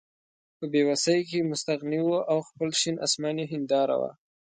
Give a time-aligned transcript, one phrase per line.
[0.57, 4.11] په بې وسۍ کې مستغني وو او خپل شین اسمان یې هېنداره وه.